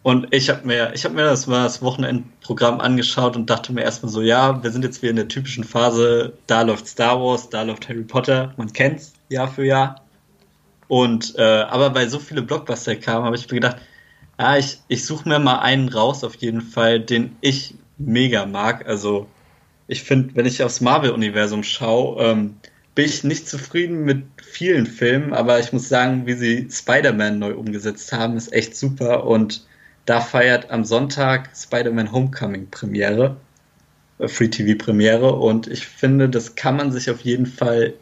[0.03, 3.83] Und ich habe mir, ich habe mir das mal das Wochenendprogramm angeschaut und dachte mir
[3.83, 7.49] erstmal so, ja, wir sind jetzt wieder in der typischen Phase, da läuft Star Wars,
[7.49, 10.03] da läuft Harry Potter, man kennt's Jahr für Jahr.
[10.87, 13.79] Und äh, aber weil so viele Blockbuster kamen, habe ich mir gedacht,
[14.39, 18.87] ja, ich, ich suche mir mal einen raus auf jeden Fall, den ich mega mag.
[18.87, 19.27] Also
[19.89, 22.57] ich finde, wenn ich aufs Marvel-Universum schaue, ähm,
[22.97, 27.55] bin ich nicht zufrieden mit vielen Filmen, aber ich muss sagen, wie sie Spider-Man neu
[27.55, 29.65] umgesetzt haben, ist echt super und
[30.07, 33.37] da feiert am Sonntag Spider-Man Homecoming Premiere,
[34.19, 37.93] äh, Free TV Premiere und ich finde, das kann man sich auf jeden Fall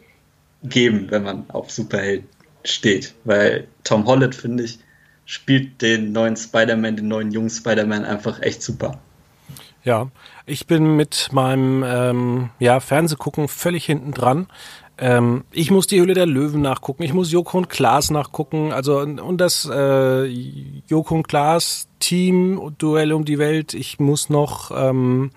[0.63, 2.23] geben, wenn man auf Superheld
[2.63, 4.79] steht, weil Tom Holland, finde ich,
[5.25, 9.01] spielt den neuen Spider-Man, den neuen jungen Spider-Man einfach echt super.
[9.85, 10.09] Ja,
[10.47, 14.47] ich bin mit meinem ähm, ja, Fernsehgucken völlig hinten dran.
[14.97, 18.99] Ähm, ich muss die Hülle der Löwen nachgucken, ich muss Joko und Klaas nachgucken, also
[18.99, 20.25] und das äh,
[20.87, 23.73] Joko und Klaas Team Duell um die Welt.
[23.73, 25.31] Ich muss noch ähm,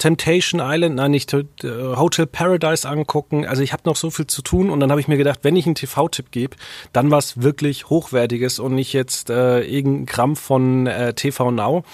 [0.00, 3.46] Temptation Island, nein, nicht äh, Hotel Paradise angucken.
[3.46, 5.56] Also ich habe noch so viel zu tun und dann habe ich mir gedacht, wenn
[5.56, 6.56] ich einen TV-Tipp gebe,
[6.94, 11.84] dann was wirklich Hochwertiges und nicht jetzt äh, irgendein Krampf von äh, TV Now.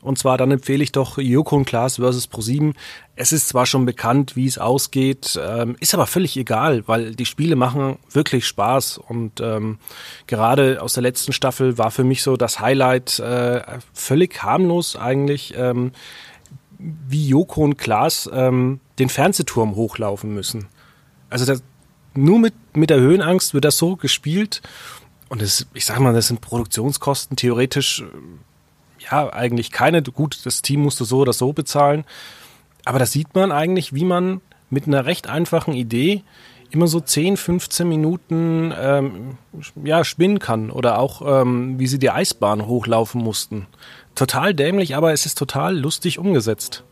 [0.00, 2.72] Und zwar dann empfehle ich doch Joko und Klaas versus ProSieben.
[3.14, 7.26] Es ist zwar schon bekannt, wie es ausgeht, ähm, ist aber völlig egal, weil die
[7.26, 9.78] Spiele machen wirklich Spaß und ähm,
[10.26, 13.60] gerade aus der letzten Staffel war für mich so das Highlight äh,
[13.92, 15.52] völlig harmlos eigentlich.
[15.54, 15.92] Ähm,
[17.08, 20.66] wie Joko und Klaas ähm, den Fernsehturm hochlaufen müssen.
[21.28, 21.62] Also das,
[22.14, 24.62] nur mit, mit der Höhenangst wird das so gespielt.
[25.28, 30.02] Und das, ich sag mal, das sind Produktionskosten theoretisch, äh, ja, eigentlich keine.
[30.02, 32.04] Gut, das Team musste so oder so bezahlen.
[32.84, 36.22] Aber da sieht man eigentlich, wie man mit einer recht einfachen Idee
[36.70, 39.38] immer so 10, 15 Minuten ähm,
[39.82, 40.70] ja, spinnen kann.
[40.70, 43.66] Oder auch, ähm, wie sie die Eisbahn hochlaufen mussten
[44.14, 46.84] total dämlich, aber es ist total lustig umgesetzt.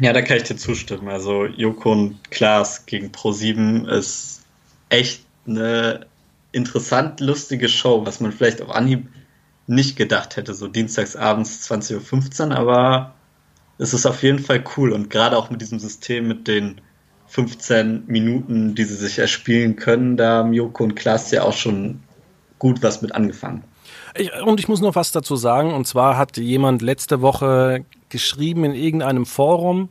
[0.00, 1.08] Ja, da kann ich dir zustimmen.
[1.08, 4.42] Also Joko und Klaas gegen Pro7 ist
[4.88, 6.06] echt eine
[6.52, 9.08] interessant lustige Show, was man vielleicht auf Anhieb
[9.66, 13.14] nicht gedacht hätte, so dienstagsabends 20.15 Uhr, aber
[13.78, 16.80] es ist auf jeden Fall cool und gerade auch mit diesem System mit den
[17.28, 22.00] 15 Minuten, die sie sich erspielen können, da haben Joko und Klaas ja auch schon
[22.58, 23.64] gut was mit angefangen.
[24.16, 25.74] Ich, und ich muss noch was dazu sagen.
[25.74, 29.90] Und zwar hat jemand letzte Woche geschrieben in irgendeinem Forum,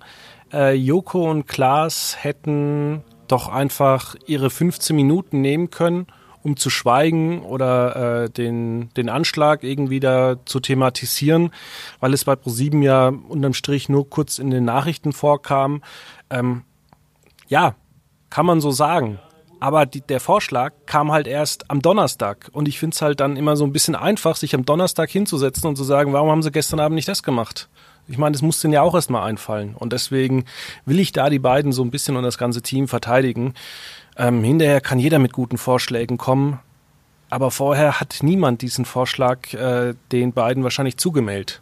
[0.53, 6.07] äh, Joko und Klaas hätten doch einfach ihre 15 Minuten nehmen können,
[6.43, 11.51] um zu schweigen oder äh, den, den Anschlag irgendwie da zu thematisieren,
[11.99, 15.81] weil es bei ProSieben ja unterm Strich nur kurz in den Nachrichten vorkam.
[16.29, 16.63] Ähm,
[17.55, 17.75] ja,
[18.29, 19.17] kann man so sagen.
[19.61, 22.49] Aber die, der Vorschlag kam halt erst am Donnerstag.
[22.51, 25.69] Und ich finde es halt dann immer so ein bisschen einfach, sich am Donnerstag hinzusetzen
[25.69, 27.69] und zu sagen, warum haben sie gestern Abend nicht das gemacht?
[28.09, 29.73] Ich meine, das muss denen ja auch erstmal einfallen.
[29.73, 30.43] Und deswegen
[30.85, 33.53] will ich da die beiden so ein bisschen und das ganze Team verteidigen.
[34.17, 36.59] Ähm, hinterher kann jeder mit guten Vorschlägen kommen.
[37.29, 41.61] Aber vorher hat niemand diesen Vorschlag äh, den beiden wahrscheinlich zugemeldet.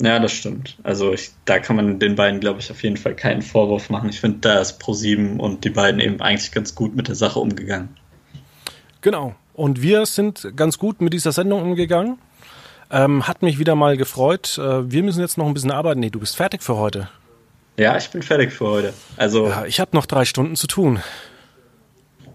[0.00, 0.76] Ja, das stimmt.
[0.84, 4.08] Also ich, da kann man den beiden, glaube ich, auf jeden Fall keinen Vorwurf machen.
[4.08, 7.40] Ich finde, da ist Pro7 und die beiden eben eigentlich ganz gut mit der Sache
[7.40, 7.96] umgegangen.
[9.00, 9.34] Genau.
[9.54, 12.18] Und wir sind ganz gut mit dieser Sendung umgegangen.
[12.90, 14.56] Ähm, hat mich wieder mal gefreut.
[14.56, 15.98] Äh, wir müssen jetzt noch ein bisschen arbeiten.
[16.00, 17.08] Nee, du bist fertig für heute.
[17.76, 18.94] Ja, ich bin fertig für heute.
[19.16, 21.00] Also ja, ich habe noch drei Stunden zu tun.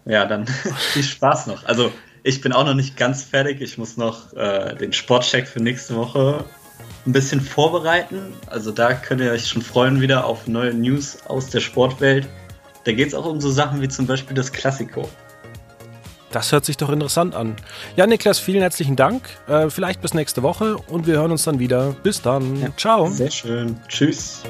[0.06, 0.48] Ja, dann
[0.94, 1.66] viel Spaß noch.
[1.66, 1.92] Also
[2.24, 3.62] ich bin auch noch nicht ganz fertig.
[3.62, 6.44] Ich muss noch äh, den Sportcheck für nächste Woche
[7.06, 8.34] ein bisschen vorbereiten.
[8.48, 12.28] Also da könnt ihr euch schon freuen wieder auf neue News aus der Sportwelt.
[12.86, 15.10] Da geht es auch um so Sachen wie zum Beispiel das Klassiko.
[16.32, 17.56] Das hört sich doch interessant an.
[17.96, 19.30] Ja, Niklas, vielen herzlichen Dank.
[19.48, 21.96] Äh, vielleicht bis nächste Woche und wir hören uns dann wieder.
[22.02, 22.60] Bis dann.
[22.60, 23.08] Ja, Ciao.
[23.08, 23.80] Sehr schön.
[23.88, 24.42] Tschüss.